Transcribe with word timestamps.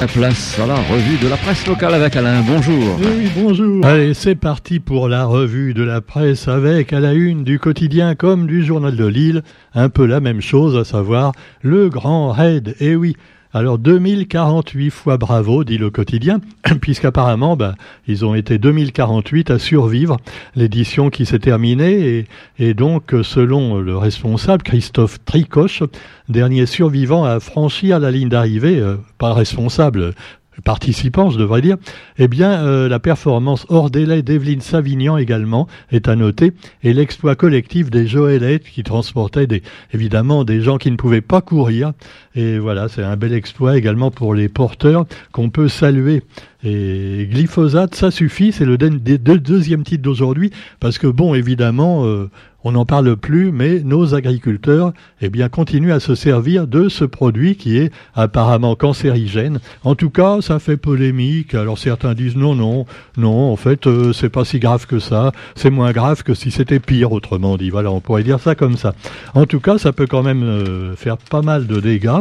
La 0.00 0.06
place 0.06 0.58
à 0.58 0.66
la 0.66 0.76
revue 0.76 1.18
de 1.18 1.28
la 1.28 1.36
presse 1.36 1.66
locale 1.66 1.92
avec 1.92 2.16
Alain. 2.16 2.40
Bonjour. 2.40 2.98
Oui, 2.98 3.30
bonjour. 3.36 3.84
Allez, 3.84 4.14
c'est 4.14 4.34
parti 4.34 4.80
pour 4.80 5.08
la 5.08 5.26
revue 5.26 5.74
de 5.74 5.82
la 5.82 6.00
presse 6.00 6.48
avec 6.48 6.94
à 6.94 7.00
la 7.00 7.12
une 7.12 7.44
du 7.44 7.58
quotidien 7.58 8.14
comme 8.14 8.46
du 8.46 8.64
journal 8.64 8.96
de 8.96 9.04
Lille, 9.04 9.42
un 9.74 9.90
peu 9.90 10.06
la 10.06 10.20
même 10.20 10.40
chose, 10.40 10.74
à 10.78 10.84
savoir 10.84 11.32
le 11.60 11.90
grand 11.90 12.30
raid. 12.30 12.76
Et 12.80 12.92
eh 12.92 12.96
oui, 12.96 13.14
alors 13.52 13.78
2048 13.78 14.90
fois 14.90 15.16
bravo, 15.16 15.64
dit 15.64 15.76
le 15.76 15.90
quotidien, 15.90 16.40
puisqu'apparemment 16.80 17.56
bah, 17.56 17.74
ils 18.06 18.24
ont 18.24 18.36
été 18.36 18.58
2048 18.58 19.50
à 19.50 19.58
survivre 19.58 20.18
l'édition 20.54 21.10
qui 21.10 21.26
s'est 21.26 21.40
terminée 21.40 22.26
et, 22.58 22.74
donc 22.74 23.12
selon 23.22 23.80
le 23.80 23.96
responsable 23.96 24.62
Christophe 24.62 25.18
Tricoche, 25.24 25.82
dernier 26.28 26.66
survivant 26.66 27.24
à 27.24 27.40
franchir 27.40 27.98
la 27.98 28.12
ligne 28.12 28.28
d'arrivée, 28.28 28.78
euh, 28.78 28.96
pas 29.18 29.34
responsable, 29.34 30.14
participants, 30.60 31.30
je 31.30 31.38
devrais 31.38 31.60
dire, 31.60 31.76
eh 32.18 32.28
bien, 32.28 32.64
euh, 32.64 32.88
la 32.88 32.98
performance 32.98 33.66
hors 33.68 33.90
délai 33.90 34.22
d'Evelyne 34.22 34.60
Savignan 34.60 35.16
également 35.16 35.66
est 35.90 36.08
à 36.08 36.16
noter, 36.16 36.52
et 36.82 36.92
l'exploit 36.92 37.34
collectif 37.34 37.90
des 37.90 38.06
Joëlettes 38.06 38.64
qui 38.64 38.82
transportaient 38.82 39.62
évidemment 39.92 40.44
des 40.44 40.60
gens 40.60 40.78
qui 40.78 40.90
ne 40.90 40.96
pouvaient 40.96 41.20
pas 41.20 41.40
courir. 41.40 41.92
Et 42.34 42.58
voilà, 42.58 42.88
c'est 42.88 43.02
un 43.02 43.16
bel 43.16 43.32
exploit 43.32 43.76
également 43.76 44.10
pour 44.12 44.34
les 44.34 44.48
porteurs 44.48 45.06
qu'on 45.32 45.50
peut 45.50 45.68
saluer. 45.68 46.22
Et 46.62 47.26
glyphosate, 47.30 47.94
ça 47.94 48.10
suffit, 48.10 48.52
c'est 48.52 48.66
le 48.66 48.76
deuxième 48.76 49.82
titre 49.82 50.02
d'aujourd'hui, 50.02 50.50
parce 50.78 50.98
que 50.98 51.06
bon, 51.06 51.34
évidemment, 51.34 52.04
euh, 52.04 52.30
on 52.64 52.72
n'en 52.72 52.84
parle 52.84 53.16
plus, 53.16 53.52
mais 53.52 53.80
nos 53.80 54.14
agriculteurs 54.14 54.92
eh 55.22 55.30
bien, 55.30 55.48
continuent 55.48 55.92
à 55.92 56.00
se 56.00 56.14
servir 56.14 56.66
de 56.66 56.88
ce 56.88 57.04
produit 57.04 57.56
qui 57.56 57.78
est 57.78 57.90
apparemment 58.14 58.74
cancérigène. 58.74 59.60
En 59.82 59.94
tout 59.94 60.10
cas, 60.10 60.42
ça 60.42 60.58
fait 60.58 60.76
polémique. 60.76 61.54
Alors 61.54 61.78
certains 61.78 62.14
disent 62.14 62.36
non, 62.36 62.54
non, 62.54 62.84
non, 63.16 63.50
en 63.50 63.56
fait, 63.56 63.86
euh, 63.86 64.12
c'est 64.12 64.28
pas 64.28 64.44
si 64.44 64.58
grave 64.58 64.86
que 64.86 64.98
ça. 64.98 65.32
C'est 65.54 65.70
moins 65.70 65.92
grave 65.92 66.22
que 66.22 66.34
si 66.34 66.50
c'était 66.50 66.80
pire, 66.80 67.12
autrement 67.12 67.56
dit. 67.56 67.70
Voilà, 67.70 67.90
on 67.90 68.00
pourrait 68.00 68.24
dire 68.24 68.40
ça 68.40 68.54
comme 68.54 68.76
ça. 68.76 68.94
En 69.34 69.46
tout 69.46 69.60
cas, 69.60 69.78
ça 69.78 69.92
peut 69.92 70.06
quand 70.06 70.22
même 70.22 70.42
euh, 70.42 70.96
faire 70.96 71.16
pas 71.16 71.42
mal 71.42 71.66
de 71.66 71.80
dégâts 71.80 72.19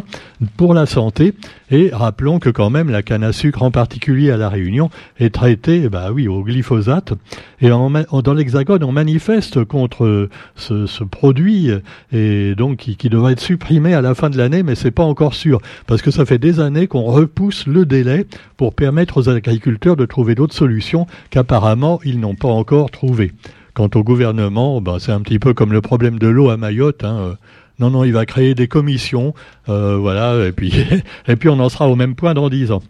pour 0.57 0.73
la 0.73 0.85
santé. 0.85 1.33
Et 1.71 1.89
rappelons 1.93 2.39
que 2.39 2.49
quand 2.49 2.69
même 2.69 2.89
la 2.89 3.03
canne 3.03 3.23
à 3.23 3.31
sucre, 3.31 3.61
en 3.61 3.71
particulier 3.71 4.31
à 4.31 4.37
la 4.37 4.49
Réunion, 4.49 4.89
est 5.19 5.33
traitée, 5.33 5.87
bah 5.89 6.11
oui, 6.11 6.27
au 6.27 6.43
glyphosate. 6.43 7.13
Et 7.61 7.69
dans 7.69 8.33
l'Hexagone, 8.33 8.83
on 8.83 8.91
manifeste 8.91 9.63
contre 9.65 10.29
ce, 10.55 11.03
produit 11.03 11.69
et 12.11 12.55
donc 12.55 12.77
qui, 12.77 13.09
devrait 13.09 13.33
être 13.33 13.39
supprimé 13.39 13.93
à 13.93 14.01
la 14.01 14.15
fin 14.15 14.29
de 14.29 14.37
l'année, 14.37 14.63
mais 14.63 14.75
c'est 14.75 14.91
pas 14.91 15.03
encore 15.03 15.33
sûr 15.33 15.59
parce 15.87 16.01
que 16.01 16.11
ça 16.11 16.25
fait 16.25 16.37
des 16.37 16.59
années 16.59 16.87
qu'on 16.87 17.03
repousse 17.03 17.67
le 17.67 17.85
délai 17.85 18.25
pour 18.57 18.73
permettre 18.73 19.17
aux 19.17 19.29
agriculteurs 19.29 19.95
de 19.95 20.05
trouver 20.05 20.35
d'autres 20.35 20.55
solutions 20.55 21.07
qu'apparemment 21.29 21.99
ils 22.05 22.19
n'ont 22.19 22.35
pas 22.35 22.47
encore 22.47 22.91
trouvées. 22.91 23.33
Quant 23.73 23.89
au 23.95 24.03
gouvernement, 24.03 24.81
ben, 24.81 24.99
c'est 24.99 25.11
un 25.11 25.21
petit 25.21 25.39
peu 25.39 25.53
comme 25.53 25.71
le 25.71 25.81
problème 25.81 26.19
de 26.19 26.27
l'eau 26.27 26.49
à 26.49 26.57
Mayotte. 26.57 27.03
Hein. 27.03 27.37
Non, 27.79 27.89
non, 27.89 28.03
il 28.03 28.13
va 28.13 28.25
créer 28.25 28.55
des 28.55 28.67
commissions, 28.67 29.33
euh, 29.69 29.97
voilà, 29.97 30.45
et 30.45 30.51
puis, 30.51 30.73
et 31.27 31.35
puis 31.35 31.49
on 31.49 31.59
en 31.59 31.69
sera 31.69 31.87
au 31.87 31.95
même 31.95 32.15
point 32.15 32.33
dans 32.33 32.49
dix 32.49 32.71
ans. 32.71 32.83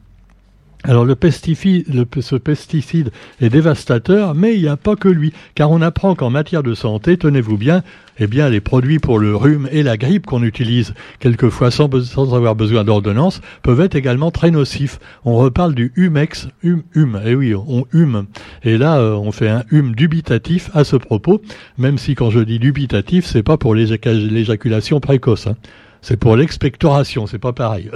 Alors 0.85 1.03
le 1.03 1.15
pesticide, 1.15 1.85
ce 2.21 2.35
pesticide 2.37 3.11
est 3.41 3.49
dévastateur, 3.49 4.33
mais 4.33 4.55
il 4.55 4.61
n'y 4.61 4.69
a 4.69 4.77
pas 4.77 4.95
que 4.95 5.09
lui, 5.09 5.33
car 5.53 5.71
on 5.71 5.81
apprend 5.81 6.15
qu'en 6.15 6.29
matière 6.29 6.63
de 6.63 6.73
santé, 6.73 7.17
tenez-vous 7.17 7.57
bien, 7.57 7.83
eh 8.17 8.27
bien 8.27 8.47
les 8.47 8.61
produits 8.61 8.97
pour 8.97 9.19
le 9.19 9.35
rhume 9.35 9.67
et 9.73 9.83
la 9.83 9.97
grippe 9.97 10.25
qu'on 10.25 10.41
utilise 10.41 10.93
quelquefois 11.19 11.69
sans, 11.69 11.89
avoir 12.33 12.55
besoin 12.55 12.85
d'ordonnance 12.85 13.41
peuvent 13.61 13.81
être 13.81 13.95
également 13.95 14.31
très 14.31 14.51
nocifs. 14.51 14.99
On 15.25 15.35
reparle 15.35 15.75
du 15.75 15.91
humex, 15.97 16.47
hum, 16.63 16.83
hum, 16.95 17.19
eh 17.25 17.35
oui, 17.35 17.53
on 17.53 17.85
hume. 17.91 18.27
Et 18.63 18.77
là, 18.77 18.99
euh, 18.99 19.15
on 19.15 19.33
fait 19.33 19.49
un 19.49 19.65
hum 19.73 19.93
dubitatif 19.93 20.69
à 20.73 20.85
ce 20.85 20.95
propos, 20.95 21.41
même 21.77 21.97
si 21.97 22.15
quand 22.15 22.29
je 22.29 22.39
dis 22.39 22.57
dubitatif, 22.57 23.25
c'est 23.25 23.43
pas 23.43 23.57
pour 23.57 23.75
l'éjaculation 23.75 25.01
précoce. 25.01 25.47
Hein. 25.47 25.57
C'est 26.01 26.17
pour 26.17 26.35
l'expectoration, 26.35 27.27
c'est 27.27 27.39
pas 27.39 27.51
pareil. 27.51 27.89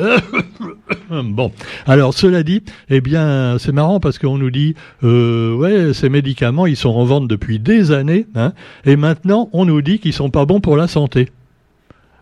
bon, 1.09 1.51
alors 1.85 2.13
cela 2.13 2.43
dit, 2.43 2.63
eh 2.89 3.01
bien, 3.01 3.57
c'est 3.59 3.71
marrant 3.71 3.99
parce 3.99 4.19
qu'on 4.19 4.37
nous 4.37 4.51
dit, 4.51 4.75
euh, 5.03 5.55
ouais, 5.55 5.93
ces 5.93 6.09
médicaments, 6.09 6.65
ils 6.65 6.75
sont 6.75 6.89
en 6.89 7.05
vente 7.05 7.27
depuis 7.27 7.59
des 7.59 7.91
années, 7.91 8.27
hein, 8.35 8.53
et 8.85 8.95
maintenant, 8.97 9.49
on 9.53 9.65
nous 9.65 9.81
dit 9.81 9.99
qu'ils 9.99 10.13
sont 10.13 10.29
pas 10.29 10.45
bons 10.45 10.59
pour 10.59 10.75
la 10.75 10.87
santé. 10.87 11.29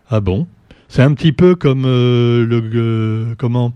Ah 0.08 0.20
bon? 0.20 0.46
C'est 0.88 1.02
un 1.02 1.14
petit 1.14 1.32
peu 1.32 1.54
comme 1.54 1.84
euh, 1.86 2.46
le, 2.46 2.62
euh, 2.74 3.34
comment? 3.38 3.72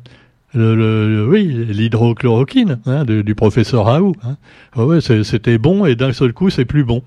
Oui, 0.54 1.44
l'hydrochloroquine 1.68 2.78
hein, 2.86 3.04
du 3.04 3.34
professeur 3.34 3.84
Raoult. 3.84 4.14
Hein. 4.22 4.36
ouais, 4.76 5.00
c'était 5.02 5.58
bon 5.58 5.84
et 5.84 5.96
d'un 5.96 6.14
seul 6.14 6.32
coup, 6.32 6.48
c'est 6.48 6.64
plus 6.64 6.82
bon. 6.82 7.02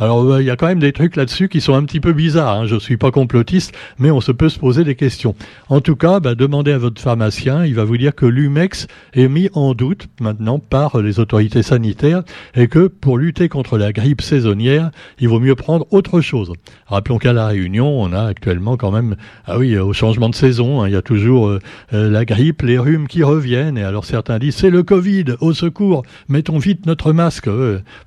Alors 0.00 0.22
euh, 0.22 0.40
il 0.40 0.46
y 0.46 0.50
a 0.50 0.56
quand 0.56 0.66
même 0.66 0.78
des 0.78 0.92
trucs 0.92 1.14
là-dessus 1.14 1.50
qui 1.50 1.60
sont 1.60 1.74
un 1.74 1.84
petit 1.84 2.00
peu 2.00 2.14
bizarres. 2.14 2.60
Hein. 2.60 2.66
Je 2.66 2.76
suis 2.76 2.96
pas 2.96 3.10
complotiste, 3.10 3.76
mais 3.98 4.10
on 4.10 4.22
se 4.22 4.32
peut 4.32 4.48
se 4.48 4.58
poser 4.58 4.82
des 4.82 4.94
questions. 4.94 5.34
En 5.68 5.82
tout 5.82 5.94
cas, 5.94 6.20
bah, 6.20 6.34
demandez 6.34 6.72
à 6.72 6.78
votre 6.78 7.02
pharmacien, 7.02 7.66
il 7.66 7.74
va 7.74 7.84
vous 7.84 7.98
dire 7.98 8.14
que 8.14 8.24
l'humex 8.24 8.86
est 9.12 9.28
mis 9.28 9.50
en 9.52 9.74
doute 9.74 10.08
maintenant 10.18 10.58
par 10.58 11.02
les 11.02 11.20
autorités 11.20 11.62
sanitaires 11.62 12.22
et 12.54 12.66
que 12.66 12.86
pour 12.86 13.18
lutter 13.18 13.50
contre 13.50 13.76
la 13.76 13.92
grippe 13.92 14.22
saisonnière, 14.22 14.90
il 15.18 15.28
vaut 15.28 15.38
mieux 15.38 15.54
prendre 15.54 15.86
autre 15.90 16.22
chose. 16.22 16.50
Rappelons 16.86 17.18
qu'à 17.18 17.34
la 17.34 17.48
Réunion, 17.48 18.00
on 18.00 18.14
a 18.14 18.22
actuellement 18.22 18.78
quand 18.78 18.92
même, 18.92 19.16
ah 19.44 19.58
oui, 19.58 19.76
au 19.76 19.92
changement 19.92 20.30
de 20.30 20.34
saison, 20.34 20.80
hein, 20.80 20.88
il 20.88 20.94
y 20.94 20.96
a 20.96 21.02
toujours 21.02 21.48
euh, 21.48 21.58
euh, 21.92 22.08
la 22.08 22.24
grippe, 22.24 22.62
les 22.62 22.78
rhumes 22.78 23.06
qui 23.06 23.22
reviennent. 23.22 23.76
Et 23.76 23.84
alors 23.84 24.06
certains 24.06 24.38
disent 24.38 24.56
c'est 24.56 24.70
le 24.70 24.82
Covid, 24.82 25.26
au 25.40 25.52
secours, 25.52 26.04
mettons 26.30 26.56
vite 26.56 26.86
notre 26.86 27.12
masque. 27.12 27.50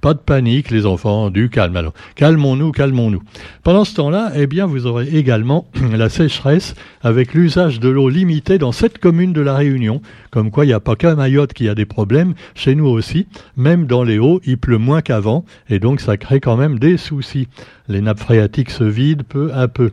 pas 0.01 0.15
de 0.15 0.19
panique, 0.19 0.71
les 0.71 0.87
enfants, 0.87 1.29
du 1.29 1.51
calme 1.51 1.82
calmons-nous, 2.15 2.71
calmons-nous. 2.71 3.21
Pendant 3.63 3.85
ce 3.85 3.95
temps-là, 3.95 4.31
eh 4.35 4.47
bien, 4.47 4.65
vous 4.65 4.85
aurez 4.85 5.07
également 5.09 5.67
la 5.91 6.09
sécheresse 6.09 6.75
avec 7.01 7.33
l'usage 7.33 7.79
de 7.79 7.89
l'eau 7.89 8.09
limité 8.09 8.57
dans 8.57 8.71
cette 8.71 8.97
commune 8.97 9.33
de 9.33 9.41
la 9.41 9.55
Réunion. 9.55 10.01
Comme 10.31 10.51
quoi, 10.51 10.65
il 10.65 10.69
n'y 10.69 10.73
a 10.73 10.79
pas 10.79 10.95
qu'à 10.95 11.15
Mayotte 11.15 11.53
qui 11.53 11.67
a 11.69 11.75
des 11.75 11.85
problèmes, 11.85 12.33
chez 12.55 12.75
nous 12.75 12.87
aussi. 12.87 13.27
Même 13.57 13.85
dans 13.85 14.03
les 14.03 14.19
hauts, 14.19 14.41
il 14.45 14.57
pleut 14.57 14.77
moins 14.77 15.01
qu'avant, 15.01 15.45
et 15.69 15.79
donc 15.79 15.99
ça 15.99 16.17
crée 16.17 16.39
quand 16.39 16.57
même 16.57 16.79
des 16.79 16.97
soucis. 16.97 17.47
Les 17.87 18.01
nappes 18.01 18.19
phréatiques 18.19 18.71
se 18.71 18.83
vident 18.83 19.23
peu 19.27 19.51
à 19.53 19.67
peu. 19.67 19.91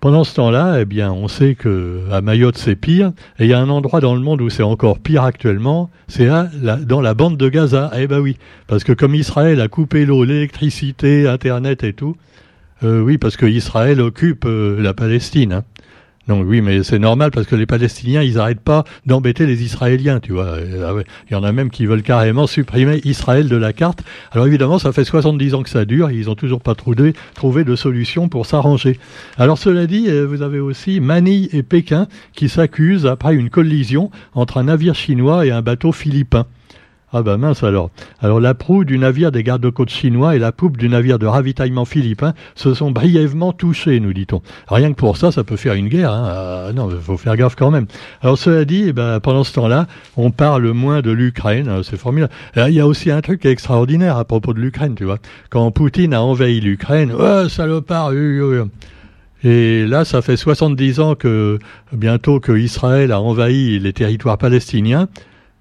Pendant 0.00 0.22
ce 0.22 0.34
temps-là, 0.36 0.78
eh 0.80 0.84
bien, 0.84 1.12
on 1.12 1.26
sait 1.26 1.56
que 1.56 2.02
à 2.12 2.20
Mayotte 2.20 2.56
c'est 2.56 2.76
pire, 2.76 3.12
et 3.40 3.44
il 3.44 3.50
y 3.50 3.52
a 3.52 3.58
un 3.58 3.68
endroit 3.68 4.00
dans 4.00 4.14
le 4.14 4.20
monde 4.20 4.40
où 4.40 4.48
c'est 4.48 4.62
encore 4.62 5.00
pire 5.00 5.24
actuellement, 5.24 5.90
c'est 6.06 6.28
dans 6.28 7.00
la 7.00 7.14
bande 7.14 7.36
de 7.36 7.48
Gaza. 7.48 7.90
Eh 7.96 8.06
ben 8.06 8.20
oui, 8.20 8.36
parce 8.68 8.84
que 8.84 8.92
comme 8.92 9.16
Israël 9.16 9.60
a 9.60 9.66
coupé 9.66 10.06
l'eau, 10.06 10.22
l'électricité, 10.22 11.26
Internet 11.26 11.82
et 11.82 11.94
tout, 11.94 12.16
euh, 12.84 13.00
oui, 13.00 13.18
parce 13.18 13.36
que 13.36 13.46
Israël 13.46 14.00
occupe 14.00 14.44
euh, 14.46 14.80
la 14.80 14.94
Palestine. 14.94 15.52
Hein. 15.52 15.64
Donc 16.28 16.44
oui, 16.46 16.60
mais 16.60 16.82
c'est 16.82 16.98
normal 16.98 17.30
parce 17.30 17.46
que 17.46 17.56
les 17.56 17.64
Palestiniens, 17.64 18.22
ils 18.22 18.34
n'arrêtent 18.34 18.60
pas 18.60 18.84
d'embêter 19.06 19.46
les 19.46 19.62
Israéliens, 19.62 20.20
tu 20.20 20.32
vois. 20.32 20.56
Ah 20.56 20.92
il 21.30 21.32
y 21.32 21.34
en 21.34 21.42
a 21.42 21.52
même 21.52 21.70
qui 21.70 21.86
veulent 21.86 22.02
carrément 22.02 22.46
supprimer 22.46 23.00
Israël 23.04 23.48
de 23.48 23.56
la 23.56 23.72
carte. 23.72 24.02
Alors 24.32 24.46
évidemment, 24.46 24.78
ça 24.78 24.92
fait 24.92 25.04
70 25.04 25.54
ans 25.54 25.62
que 25.62 25.70
ça 25.70 25.86
dure, 25.86 26.10
ils 26.10 26.26
n'ont 26.26 26.34
toujours 26.34 26.60
pas 26.60 26.74
trouvé, 26.74 27.14
trouvé 27.34 27.64
de 27.64 27.74
solution 27.76 28.28
pour 28.28 28.44
s'arranger. 28.44 28.98
Alors 29.38 29.56
cela 29.56 29.86
dit, 29.86 30.04
euh, 30.08 30.26
vous 30.26 30.42
avez 30.42 30.60
aussi 30.60 31.00
Manille 31.00 31.48
et 31.52 31.62
Pékin 31.62 32.08
qui 32.34 32.50
s'accusent 32.50 33.06
après 33.06 33.34
une 33.34 33.48
collision 33.48 34.10
entre 34.34 34.58
un 34.58 34.64
navire 34.64 34.94
chinois 34.94 35.46
et 35.46 35.50
un 35.50 35.62
bateau 35.62 35.92
philippin. 35.92 36.46
Ah 37.12 37.22
ben 37.22 37.38
mince 37.38 37.62
alors. 37.62 37.90
Alors 38.20 38.38
la 38.38 38.52
proue 38.52 38.84
du 38.84 38.98
navire 38.98 39.32
des 39.32 39.42
gardes-côtes 39.42 39.88
chinois 39.88 40.36
et 40.36 40.38
la 40.38 40.52
poupe 40.52 40.76
du 40.76 40.90
navire 40.90 41.18
de 41.18 41.24
ravitaillement 41.24 41.86
philippin 41.86 42.34
se 42.54 42.74
sont 42.74 42.90
brièvement 42.90 43.52
touchés, 43.52 43.98
nous 43.98 44.12
dit-on. 44.12 44.42
Rien 44.68 44.90
que 44.92 44.96
pour 44.96 45.16
ça, 45.16 45.32
ça 45.32 45.42
peut 45.42 45.56
faire 45.56 45.72
une 45.72 45.88
guerre. 45.88 46.12
Hein. 46.12 46.28
Ah, 46.28 46.72
non, 46.74 46.90
il 46.90 46.98
faut 46.98 47.16
faire 47.16 47.36
gaffe 47.36 47.54
quand 47.56 47.70
même. 47.70 47.86
Alors 48.20 48.36
cela 48.36 48.66
dit, 48.66 48.84
eh 48.88 48.92
ben, 48.92 49.20
pendant 49.20 49.42
ce 49.42 49.54
temps-là, 49.54 49.86
on 50.18 50.30
parle 50.30 50.70
moins 50.72 51.00
de 51.00 51.10
l'Ukraine. 51.10 51.68
Hein, 51.68 51.80
c'est 51.82 51.96
formidable. 51.96 52.32
il 52.56 52.74
y 52.74 52.80
a 52.80 52.86
aussi 52.86 53.10
un 53.10 53.22
truc 53.22 53.46
extraordinaire 53.46 54.18
à 54.18 54.24
propos 54.26 54.52
de 54.52 54.60
l'Ukraine, 54.60 54.94
tu 54.94 55.04
vois. 55.04 55.18
Quand 55.48 55.70
Poutine 55.70 56.12
a 56.12 56.22
envahi 56.22 56.60
l'Ukraine, 56.60 57.12
oh, 57.18 57.48
salopard, 57.48 58.12
et 59.44 59.86
là, 59.86 60.04
ça 60.04 60.20
fait 60.20 60.36
70 60.36 61.00
ans 61.00 61.14
que 61.14 61.58
bientôt 61.92 62.40
que 62.40 62.52
Israël 62.52 63.12
a 63.12 63.20
envahi 63.20 63.78
les 63.78 63.92
territoires 63.92 64.36
palestiniens. 64.36 65.08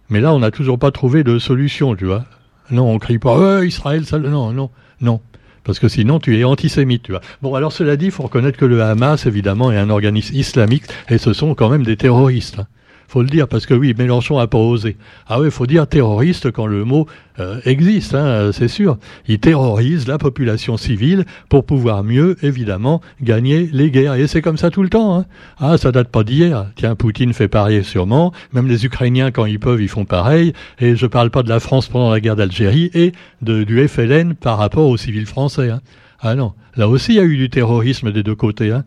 Mais 0.09 0.21
là, 0.21 0.33
on 0.33 0.39
n'a 0.39 0.51
toujours 0.51 0.79
pas 0.79 0.91
trouvé 0.91 1.23
de 1.23 1.39
solution, 1.39 1.95
tu 1.95 2.05
vois. 2.05 2.25
Non, 2.71 2.91
on 2.91 2.99
crie 2.99 3.19
pas 3.19 3.37
euh, 3.37 3.65
Israël, 3.65 4.05
ça, 4.05 4.19
non, 4.19 4.51
non, 4.51 4.69
non. 5.01 5.21
Parce 5.63 5.79
que 5.79 5.89
sinon, 5.89 6.19
tu 6.19 6.37
es 6.37 6.43
antisémite, 6.43 7.03
tu 7.03 7.11
vois. 7.11 7.21
Bon, 7.41 7.53
alors 7.55 7.71
cela 7.73 7.97
dit, 7.97 8.05
il 8.05 8.11
faut 8.11 8.23
reconnaître 8.23 8.57
que 8.57 8.65
le 8.65 8.81
Hamas, 8.81 9.25
évidemment, 9.25 9.71
est 9.71 9.77
un 9.77 9.89
organisme 9.89 10.35
islamique, 10.35 10.83
et 11.09 11.17
ce 11.17 11.33
sont 11.33 11.55
quand 11.55 11.69
même 11.69 11.83
des 11.83 11.97
terroristes. 11.97 12.59
Hein. 12.59 12.67
Faut 13.07 13.21
le 13.21 13.29
dire, 13.29 13.47
parce 13.47 13.65
que 13.65 13.73
oui, 13.73 13.93
Mélenchon 13.97 14.37
a 14.37 14.47
pas 14.47 14.57
osé. 14.57 14.97
Ah 15.27 15.39
oui, 15.39 15.47
il 15.47 15.51
faut 15.51 15.65
dire 15.65 15.87
terroriste 15.87 16.51
quand 16.51 16.65
le 16.65 16.83
mot 16.83 17.07
euh, 17.39 17.59
existe, 17.65 18.15
hein, 18.15 18.51
c'est 18.51 18.67
sûr. 18.67 18.97
Il 19.27 19.39
terrorise 19.39 20.07
la 20.07 20.17
population 20.17 20.75
civile 20.75 21.25
pour 21.49 21.65
pouvoir 21.65 22.03
mieux, 22.03 22.35
évidemment, 22.43 23.01
gagner 23.21 23.69
les 23.71 23.91
guerres. 23.91 24.15
Et 24.15 24.27
c'est 24.27 24.41
comme 24.41 24.57
ça 24.57 24.71
tout 24.71 24.83
le 24.83 24.89
temps. 24.89 25.17
Hein. 25.17 25.25
Ah, 25.59 25.77
ça 25.77 25.91
date 25.91 26.09
pas 26.09 26.23
d'hier. 26.23 26.67
Tiens, 26.75 26.95
Poutine 26.95 27.33
fait 27.33 27.47
pareil 27.47 27.83
sûrement. 27.83 28.33
Même 28.53 28.67
les 28.67 28.85
Ukrainiens, 28.85 29.31
quand 29.31 29.45
ils 29.45 29.59
peuvent, 29.59 29.81
ils 29.81 29.89
font 29.89 30.05
pareil. 30.05 30.53
Et 30.79 30.95
je 30.95 31.05
parle 31.05 31.29
pas 31.29 31.43
de 31.43 31.49
la 31.49 31.59
France 31.59 31.87
pendant 31.87 32.11
la 32.11 32.19
guerre 32.19 32.35
d'Algérie 32.35 32.91
et 32.93 33.13
de, 33.41 33.63
du 33.63 33.87
FLN 33.87 34.33
par 34.35 34.57
rapport 34.57 34.89
aux 34.89 34.97
civils 34.97 35.25
français. 35.25 35.69
Hein. 35.69 35.81
Ah 36.19 36.35
non, 36.35 36.53
là 36.75 36.87
aussi 36.89 37.13
il 37.13 37.15
y 37.17 37.19
a 37.19 37.23
eu 37.23 37.37
du 37.37 37.49
terrorisme 37.49 38.11
des 38.11 38.23
deux 38.23 38.35
côtés. 38.35 38.71
Hein. 38.71 38.83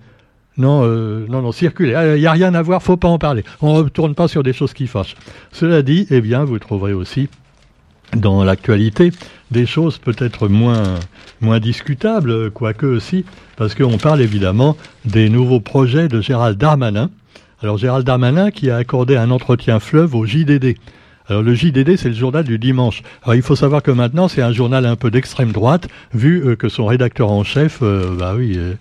Non, 0.57 0.83
euh, 0.85 1.27
non, 1.29 1.43
non, 1.43 1.53
circulez. 1.53 1.95
Il 2.17 2.21
n'y 2.21 2.27
a 2.27 2.33
rien 2.33 2.55
à 2.55 2.63
voir, 2.63 2.83
faut 2.83 2.97
pas 2.97 3.09
en 3.09 3.19
parler. 3.19 3.45
On 3.63 3.75
ne 3.75 3.83
retourne 3.85 4.15
pas 4.15 4.29
sur 4.29 4.43
des 4.43 4.53
choses 4.53 4.73
qui 4.73 4.87
fâchent. 4.87 5.17
Cela 5.53 5.83
dit, 5.83 6.07
eh 6.11 6.21
bien, 6.21 6.45
vous 6.45 6.59
trouverez 6.59 6.93
aussi 6.93 7.29
dans 8.17 8.43
l'actualité 8.45 9.13
des 9.51 9.67
choses 9.67 9.99
peut-être 9.99 10.49
moins, 10.49 10.95
moins 11.41 11.61
discutables, 11.61 12.51
quoique 12.51 12.87
aussi, 12.87 13.25
parce 13.57 13.75
qu'on 13.75 13.99
parle 13.99 14.21
évidemment 14.21 14.77
des 15.05 15.29
nouveaux 15.29 15.61
projets 15.61 16.09
de 16.09 16.21
Gérald 16.21 16.59
Darmanin. 16.59 17.11
Alors 17.63 17.79
Gérald 17.79 18.07
Darmanin 18.07 18.51
qui 18.51 18.71
a 18.71 18.77
accordé 18.77 19.17
un 19.17 19.31
entretien 19.31 19.81
fleuve 19.81 20.15
au 20.15 20.25
JDD. 20.25 20.77
Alors 21.29 21.43
le 21.43 21.55
JDD, 21.55 21.97
c'est 21.97 22.09
le 22.09 22.15
journal 22.15 22.45
du 22.45 22.59
dimanche. 22.59 23.03
Alors 23.23 23.35
il 23.37 23.43
faut 23.43 23.55
savoir 23.55 23.83
que 23.83 23.91
maintenant, 23.91 24.27
c'est 24.27 24.43
un 24.43 24.53
journal 24.53 24.85
un 24.85 24.97
peu 24.97 25.11
d'extrême 25.11 25.53
droite, 25.53 25.89
vu 26.13 26.43
euh, 26.45 26.57
que 26.57 26.69
son 26.69 26.87
rédacteur 26.87 27.31
en 27.31 27.45
chef, 27.45 27.79
euh, 27.83 28.17
bah 28.19 28.35
oui, 28.37 28.55
euh, 28.57 28.75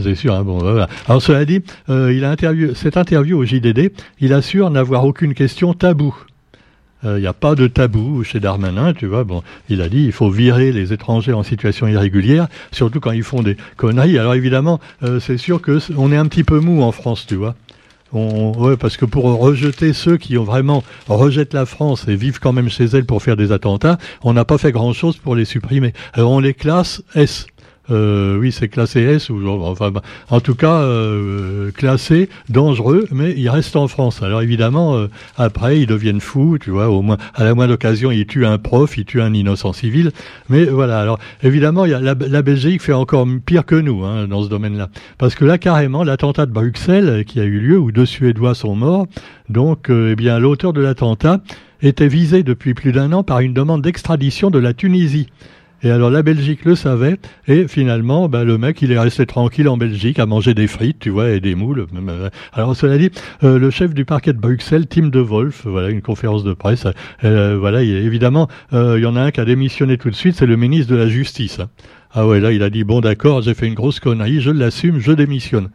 c'est 0.00 0.14
sûr. 0.14 0.34
Hein, 0.34 0.44
bon, 0.44 0.58
voilà. 0.58 0.88
Alors 1.08 1.20
cela 1.20 1.44
dit, 1.44 1.62
il 1.88 2.24
a 2.24 2.30
interviewé, 2.30 2.74
cette 2.74 2.96
interview 2.96 3.38
au 3.38 3.44
JDD, 3.44 3.92
il 4.20 4.32
assure 4.32 4.70
n'avoir 4.70 5.04
aucune 5.04 5.34
question 5.34 5.74
tabou. 5.74 6.14
Il 7.04 7.20
n'y 7.20 7.26
a 7.26 7.32
pas 7.32 7.54
de 7.54 7.68
tabou 7.68 8.24
chez 8.24 8.40
Darmanin, 8.40 8.92
tu 8.92 9.06
vois. 9.06 9.22
Bon, 9.22 9.42
il 9.68 9.80
a 9.80 9.88
dit 9.88 10.04
il 10.04 10.12
faut 10.12 10.28
virer 10.28 10.72
les 10.72 10.92
étrangers 10.92 11.32
en 11.32 11.44
situation 11.44 11.86
irrégulière, 11.86 12.48
surtout 12.72 12.98
quand 12.98 13.12
ils 13.12 13.22
font 13.22 13.42
des 13.42 13.56
conneries. 13.76 14.18
Alors 14.18 14.34
évidemment, 14.34 14.80
c'est 15.20 15.36
sûr 15.36 15.62
que 15.62 15.78
on 15.96 16.10
est 16.10 16.16
un 16.16 16.26
petit 16.26 16.42
peu 16.42 16.58
mou 16.58 16.82
en 16.82 16.90
France, 16.90 17.24
tu 17.26 17.36
vois. 17.36 17.54
On, 18.12 18.76
parce 18.76 18.96
que 18.96 19.04
pour 19.04 19.24
rejeter 19.24 19.92
ceux 19.92 20.16
qui 20.16 20.38
ont 20.38 20.44
vraiment 20.44 20.84
rejettent 21.08 21.54
la 21.54 21.66
France 21.66 22.06
et 22.08 22.16
vivent 22.16 22.38
quand 22.38 22.52
même 22.52 22.68
chez 22.68 22.84
elle 22.84 23.04
pour 23.04 23.22
faire 23.22 23.36
des 23.36 23.52
attentats, 23.52 23.98
on 24.22 24.32
n'a 24.32 24.44
pas 24.44 24.58
fait 24.58 24.72
grand-chose 24.72 25.16
pour 25.16 25.34
les 25.34 25.44
supprimer. 25.44 25.92
Alors 26.12 26.30
on 26.30 26.40
les 26.40 26.54
classe 26.54 27.02
S. 27.14 27.46
Euh, 27.90 28.36
oui, 28.38 28.52
c'est 28.52 28.68
classé 28.68 29.00
S, 29.00 29.30
ou 29.30 29.46
enfin, 29.48 29.90
bah, 29.90 30.02
en 30.30 30.40
tout 30.40 30.54
cas 30.54 30.80
euh, 30.80 31.70
classé 31.70 32.28
dangereux, 32.48 33.06
mais 33.12 33.34
ils 33.36 33.48
restent 33.48 33.76
en 33.76 33.88
France. 33.88 34.22
Alors 34.22 34.42
évidemment, 34.42 34.96
euh, 34.96 35.08
après, 35.36 35.80
ils 35.80 35.86
deviennent 35.86 36.20
fous, 36.20 36.58
tu 36.60 36.70
vois. 36.70 36.88
Au 36.88 37.02
moins, 37.02 37.16
à 37.34 37.44
la 37.44 37.54
moindre 37.54 37.74
occasion, 37.74 38.10
ils 38.10 38.26
tuent 38.26 38.46
un 38.46 38.58
prof, 38.58 38.96
ils 38.98 39.04
tuent 39.04 39.22
un 39.22 39.32
innocent 39.32 39.72
civil. 39.72 40.10
Mais 40.48 40.64
voilà. 40.64 40.98
Alors 40.98 41.18
évidemment, 41.42 41.84
il 41.84 41.92
y 41.92 41.94
a 41.94 42.00
la, 42.00 42.14
la, 42.14 42.42
Belgique 42.42 42.82
fait 42.82 42.92
encore 42.92 43.26
pire 43.44 43.64
que 43.64 43.76
nous 43.76 44.04
hein, 44.04 44.26
dans 44.26 44.42
ce 44.42 44.48
domaine-là, 44.48 44.88
parce 45.18 45.34
que 45.34 45.44
là, 45.44 45.58
carrément, 45.58 46.02
l'attentat 46.02 46.46
de 46.46 46.52
Bruxelles 46.52 47.24
qui 47.24 47.40
a 47.40 47.44
eu 47.44 47.60
lieu 47.60 47.78
où 47.78 47.92
deux 47.92 48.06
Suédois 48.06 48.54
sont 48.54 48.74
morts. 48.74 49.06
Donc, 49.48 49.90
eh 49.90 50.16
bien, 50.16 50.40
l'auteur 50.40 50.72
de 50.72 50.80
l'attentat 50.80 51.40
était 51.82 52.08
visé 52.08 52.42
depuis 52.42 52.74
plus 52.74 52.92
d'un 52.92 53.12
an 53.12 53.22
par 53.22 53.40
une 53.40 53.54
demande 53.54 53.82
d'extradition 53.82 54.50
de 54.50 54.58
la 54.58 54.74
Tunisie. 54.74 55.28
Et 55.86 55.90
alors 55.92 56.10
la 56.10 56.24
Belgique 56.24 56.64
le 56.64 56.74
savait, 56.74 57.16
et 57.46 57.68
finalement, 57.68 58.28
ben, 58.28 58.42
le 58.42 58.58
mec, 58.58 58.82
il 58.82 58.90
est 58.90 58.98
resté 58.98 59.24
tranquille 59.24 59.68
en 59.68 59.76
Belgique 59.76 60.18
à 60.18 60.26
manger 60.26 60.52
des 60.52 60.66
frites, 60.66 60.98
tu 60.98 61.10
vois, 61.10 61.30
et 61.30 61.38
des 61.38 61.54
moules. 61.54 61.86
Alors 62.52 62.74
cela 62.74 62.98
dit, 62.98 63.12
euh, 63.44 63.56
le 63.56 63.70
chef 63.70 63.94
du 63.94 64.04
parquet 64.04 64.32
de 64.32 64.40
Bruxelles, 64.40 64.88
Tim 64.88 65.10
de 65.10 65.20
Wolf, 65.20 65.64
voilà, 65.64 65.90
une 65.90 66.02
conférence 66.02 66.42
de 66.42 66.54
presse, 66.54 66.88
euh, 67.22 67.56
voilà, 67.56 67.84
il, 67.84 67.94
évidemment, 67.94 68.48
euh, 68.72 68.98
il 68.98 69.04
y 69.04 69.06
en 69.06 69.14
a 69.14 69.20
un 69.20 69.30
qui 69.30 69.38
a 69.38 69.44
démissionné 69.44 69.96
tout 69.96 70.10
de 70.10 70.16
suite, 70.16 70.34
c'est 70.34 70.46
le 70.46 70.56
ministre 70.56 70.90
de 70.90 70.96
la 70.96 71.06
Justice. 71.06 71.60
Hein. 71.60 71.68
Ah 72.10 72.26
ouais, 72.26 72.40
là, 72.40 72.50
il 72.50 72.64
a 72.64 72.70
dit, 72.70 72.82
bon 72.82 73.00
d'accord, 73.00 73.42
j'ai 73.42 73.54
fait 73.54 73.68
une 73.68 73.74
grosse 73.74 74.00
connerie, 74.00 74.40
je 74.40 74.50
l'assume, 74.50 74.98
je 74.98 75.12
démissionne. 75.12 75.68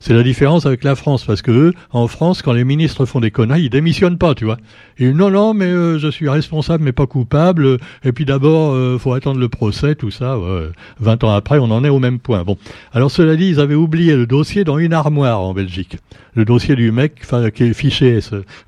C'est 0.00 0.14
la 0.14 0.22
différence 0.22 0.64
avec 0.64 0.84
la 0.84 0.94
France, 0.94 1.24
parce 1.24 1.42
que 1.42 1.50
eux, 1.50 1.74
en 1.90 2.06
France, 2.06 2.40
quand 2.42 2.52
les 2.52 2.64
ministres 2.64 3.04
font 3.04 3.20
des 3.20 3.32
conneries, 3.32 3.64
ils 3.64 3.70
démissionnent 3.70 4.18
pas, 4.18 4.34
tu 4.34 4.44
vois. 4.44 4.56
Ils 4.98 5.10
non, 5.10 5.30
non, 5.30 5.54
mais 5.54 5.66
euh, 5.66 5.98
je 5.98 6.08
suis 6.08 6.28
responsable, 6.28 6.84
mais 6.84 6.92
pas 6.92 7.06
coupable. 7.06 7.78
Et 8.04 8.12
puis 8.12 8.24
d'abord, 8.24 8.72
euh, 8.72 8.96
faut 8.98 9.12
attendre 9.12 9.40
le 9.40 9.48
procès, 9.48 9.96
tout 9.96 10.12
ça. 10.12 10.38
Ouais. 10.38 10.68
20 11.00 11.24
ans 11.24 11.34
après, 11.34 11.58
on 11.58 11.64
en 11.64 11.84
est 11.84 11.88
au 11.88 11.98
même 11.98 12.20
point. 12.20 12.44
Bon, 12.44 12.56
alors 12.92 13.10
cela 13.10 13.34
dit, 13.34 13.48
ils 13.48 13.60
avaient 13.60 13.74
oublié 13.74 14.14
le 14.14 14.26
dossier 14.26 14.62
dans 14.62 14.78
une 14.78 14.92
armoire 14.92 15.40
en 15.40 15.52
Belgique. 15.52 15.96
Le 16.34 16.44
dossier 16.44 16.76
du 16.76 16.92
mec 16.92 17.22
qui 17.54 17.64
est 17.64 17.74
fiché. 17.74 18.20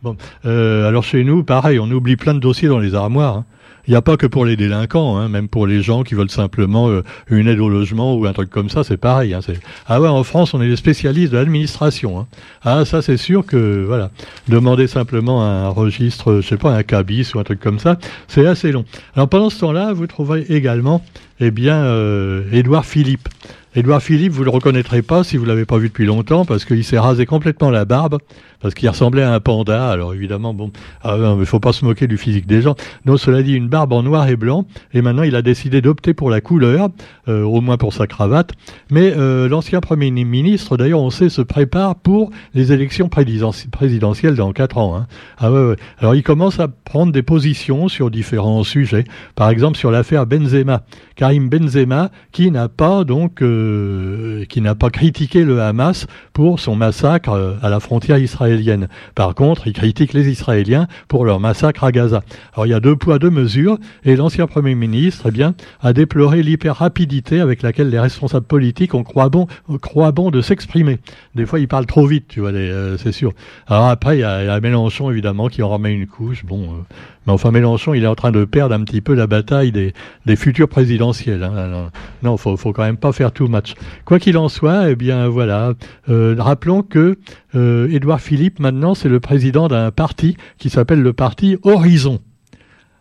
Bon, 0.03 0.17
euh, 0.47 0.89
alors 0.89 1.05
chez 1.05 1.23
nous, 1.23 1.45
pareil, 1.45 1.79
on 1.79 1.91
oublie 1.91 2.17
plein 2.17 2.35
de 2.35 2.41
dossiers 2.41 2.69
dans 2.69 2.81
les 2.81 2.95
armoires. 2.95 3.37
Hein. 3.39 3.45
Il 3.91 3.95
n'y 3.95 3.97
a 3.97 4.03
pas 4.03 4.17
que 4.17 4.29
pour 4.29 4.45
les 4.45 4.55
délinquants, 4.55 5.17
hein, 5.17 5.29
même 5.29 5.49
pour 5.49 5.67
les 5.67 5.83
gens 5.83 6.05
qui 6.05 6.15
veulent 6.15 6.31
simplement 6.31 6.89
euh, 6.89 7.03
une 7.29 7.49
aide 7.49 7.59
au 7.59 7.69
logement 7.69 8.15
ou 8.15 8.25
un 8.25 8.33
truc 8.33 8.49
comme 8.49 8.71
ça, 8.71 8.85
c'est 8.85 8.97
pareil. 8.97 9.35
Hein, 9.35 9.41
ah 9.89 10.01
ouais, 10.01 10.07
en 10.07 10.23
France, 10.23 10.55
on 10.55 10.63
est 10.63 10.69
des 10.69 10.77
spécialistes 10.77 11.33
de 11.33 11.39
l'administration. 11.39 12.21
Hein. 12.21 12.29
Ah 12.63 12.85
ça, 12.85 13.03
c'est 13.03 13.17
sûr 13.17 13.45
que 13.45 13.85
voilà, 13.85 14.13
demander 14.47 14.87
simplement 14.87 15.43
un 15.45 15.69
registre, 15.71 16.37
je 16.37 16.47
sais 16.47 16.57
pas, 16.57 16.73
un 16.73 16.85
cabis 16.85 17.35
ou 17.35 17.41
un 17.41 17.43
truc 17.43 17.59
comme 17.59 17.81
ça, 17.81 17.99
c'est 18.29 18.47
assez 18.47 18.71
long. 18.71 18.85
Alors 19.17 19.29
pendant 19.29 19.51
ce 19.51 19.59
temps-là, 19.59 19.93
vous 19.93 20.07
trouverez 20.07 20.47
également, 20.51 21.05
eh 21.41 21.51
bien, 21.51 21.83
euh, 21.83 22.45
Édouard 22.53 22.85
Philippe. 22.85 23.29
Édouard 23.77 24.03
Philippe, 24.03 24.33
vous 24.33 24.43
le 24.43 24.51
reconnaîtrez 24.51 25.01
pas 25.01 25.23
si 25.23 25.37
vous 25.37 25.45
l'avez 25.45 25.65
pas 25.65 25.79
vu 25.79 25.91
depuis 25.91 26.05
longtemps, 26.05 26.45
parce 26.45 26.65
qu'il 26.65 26.83
s'est 26.83 26.99
rasé 26.99 27.25
complètement 27.25 27.71
la 27.71 27.85
barbe, 27.85 28.19
parce 28.61 28.75
qu'il 28.75 28.89
ressemblait 28.89 29.23
à 29.23 29.33
un 29.33 29.39
panda. 29.39 29.89
Alors 29.89 30.13
évidemment, 30.13 30.53
bon, 30.53 30.73
ah, 31.05 31.37
il 31.39 31.47
faut 31.47 31.61
pas 31.61 31.73
se 31.73 31.85
moquer 31.85 32.09
du 32.09 32.17
physique 32.17 32.49
des 32.49 32.63
gens. 32.63 32.75
Non, 33.07 33.17
cela 33.17 33.45
dit, 33.45 33.55
une 33.55 33.69
barbe 33.69 33.93
en 33.93 34.03
noir 34.03 34.29
et 34.29 34.35
blanc, 34.35 34.67
et 34.93 35.03
maintenant 35.03 35.23
il 35.23 35.37
a 35.37 35.43
décidé 35.43 35.81
d'opter 35.81 36.15
pour 36.15 36.31
la 36.31 36.41
couleur, 36.41 36.89
euh, 37.29 37.45
au 37.45 37.61
moins 37.61 37.77
pour 37.77 37.93
sa 37.93 38.09
cravate. 38.09 38.55
Mais 38.91 39.15
euh, 39.17 39.49
l'ancien 39.49 39.81
Premier 39.81 40.11
ministre, 40.11 40.77
d'ailleurs, 40.77 41.01
on 41.01 41.11
sait, 41.11 41.29
se 41.29 41.41
prépare 41.41 41.95
pour 41.95 42.33
les 42.55 42.73
élections 42.73 43.09
présidentielles 43.09 44.35
dans 44.35 44.53
quatre 44.53 44.79
ans. 44.79 44.97
Hein. 44.97 45.07
Ah. 45.39 45.51
Alors 45.99 46.17
il 46.17 46.25
commence 46.25 46.59
à 46.59 46.67
prendre 46.67 47.13
des 47.13 47.23
positions 47.23 47.87
sur 47.87 48.11
différents 48.11 48.65
sujets, 48.65 49.05
par 49.37 49.49
exemple 49.49 49.79
sur 49.79 49.93
l'affaire 49.93 50.27
Benzema, 50.27 50.83
Karim 51.15 51.49
Benzema, 51.49 52.11
qui 52.33 52.51
n'a 52.51 52.69
pas 52.69 53.05
donc 53.05 53.43
euh, 53.43 53.60
euh, 53.61 54.45
qui 54.47 54.61
n'a 54.61 54.75
pas 54.75 54.91
critiqué 54.91 55.45
le 55.45 55.61
Hamas 55.61 56.07
pour 56.33 56.61
son 56.61 56.77
massacre 56.77 57.31
euh, 57.31 57.55
à 57.63 57.69
la 57.69 57.81
frontière 57.81 58.19
israélienne. 58.19 58.89
Par 59.15 59.35
contre, 59.35 59.67
il 59.67 59.73
critique 59.73 60.13
les 60.13 60.29
Israéliens 60.29 60.87
pour 61.09 61.25
leur 61.25 61.41
massacre 61.41 61.85
à 61.85 61.93
Gaza. 61.93 62.23
Alors 62.55 62.67
il 62.67 62.71
y 62.71 62.75
a 62.75 62.81
deux 62.81 62.97
poids, 62.97 63.19
deux 63.19 63.31
mesures, 63.31 63.79
et 64.05 64.17
l'ancien 64.17 64.47
Premier 64.47 64.75
ministre 64.75 65.27
eh 65.29 65.31
bien, 65.31 65.55
a 65.81 65.93
déploré 65.93 66.43
l'hyper-rapidité 66.43 67.41
avec 67.41 67.63
laquelle 67.63 67.91
les 67.91 68.01
responsables 68.01 68.47
politiques 68.47 68.95
ont 68.95 69.05
croit 69.05 69.29
bon, 69.29 69.47
croit 69.81 70.13
bon 70.13 70.31
de 70.31 70.41
s'exprimer. 70.41 70.99
Des 71.35 71.47
fois, 71.47 71.61
ils 71.61 71.69
parlent 71.69 71.87
trop 71.87 72.07
vite, 72.07 72.27
tu 72.29 72.41
vois, 72.41 72.51
euh, 72.51 72.97
c'est 72.99 73.13
sûr. 73.13 73.33
Alors 73.67 73.87
après, 73.87 74.19
il 74.19 74.21
y, 74.21 74.25
a, 74.25 74.61
Mélenchon, 74.61 75.11
évidemment, 75.11 75.49
qui 75.49 75.63
en 75.63 75.69
remet 75.69 75.93
une 75.93 76.07
couche. 76.07 76.45
Bon, 76.45 76.85
mais 77.27 77.33
enfin, 77.33 77.51
Mélenchon, 77.51 77.93
il 77.93 78.05
est 78.05 78.07
en 78.07 78.15
train 78.15 78.33
de 78.33 78.45
perdre 78.45 78.75
un 78.75 78.83
petit 78.83 79.01
peu 79.01 79.15
la 79.15 79.27
bataille 79.27 79.73
des, 79.73 80.37
futurs 80.37 80.69
présidentiels. 80.69 81.43
Hein. 81.43 81.91
Non, 82.23 82.37
faut, 82.37 82.57
faut 82.57 82.73
quand 82.73 82.83
même 82.83 82.97
pas 82.97 83.13
faire 83.13 83.33
tout 83.33 83.47
match. 83.47 83.75
Quoi 84.05 84.19
qu'il 84.19 84.39
en 84.39 84.49
soit, 84.49 84.91
eh 84.91 84.97
bien 84.97 85.29
voilà. 85.29 85.75
Euh, 86.09 86.35
rappelons 86.39 86.83
que 86.83 87.19
euh, 87.55 87.89
Édouard 87.91 88.21
Philippe, 88.21 88.59
maintenant, 88.59 88.95
c'est 88.95 89.09
le 89.09 89.21
président 89.21 89.69
d'un 89.69 89.91
parti 89.91 90.37
qui 90.59 90.71
s'appelle 90.71 91.03
le 91.03 91.13
parti 91.13 91.59
Horizon. 91.63 92.21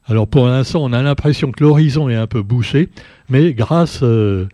Alors 0.05 0.27
pour 0.27 0.47
l'instant, 0.47 0.83
on 0.83 0.91
a 0.91 1.01
l'impression 1.01 1.51
que 1.51 1.63
l'horizon 1.63 2.09
est 2.09 2.15
un 2.15 2.27
peu 2.27 2.41
bouché, 2.41 2.89
mais 3.29 3.53
grâce 3.53 3.99
euh, 4.01 4.47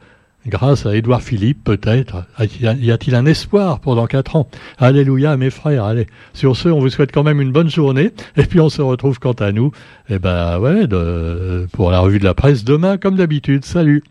grâce 0.47 0.85
à 0.85 0.95
Édouard 0.95 1.21
Philippe, 1.21 1.63
peut-être, 1.63 2.25
y 2.59 2.91
a-t-il 2.91 3.15
un 3.15 3.25
espoir 3.25 3.79
pendant 3.79 4.07
quatre 4.07 4.35
ans? 4.35 4.47
Alléluia, 4.77 5.37
mes 5.37 5.49
frères. 5.49 5.83
Allez, 5.85 6.07
sur 6.33 6.55
ce, 6.55 6.69
on 6.69 6.79
vous 6.79 6.89
souhaite 6.89 7.11
quand 7.11 7.23
même 7.23 7.41
une 7.41 7.51
bonne 7.51 7.69
journée, 7.69 8.11
et 8.37 8.43
puis 8.43 8.59
on 8.59 8.69
se 8.69 8.81
retrouve 8.81 9.19
quant 9.19 9.33
à 9.33 9.51
nous, 9.51 9.71
eh 10.09 10.19
ben 10.19 10.59
ouais, 10.59 10.87
de, 10.87 11.67
pour 11.71 11.91
la 11.91 11.99
revue 11.99 12.19
de 12.19 12.25
la 12.25 12.33
presse 12.33 12.63
demain, 12.63 12.97
comme 12.97 13.15
d'habitude. 13.15 13.65
Salut 13.65 14.03